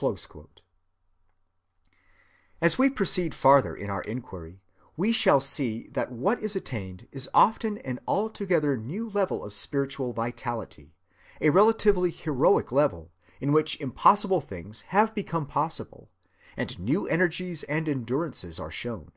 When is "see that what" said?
5.42-6.42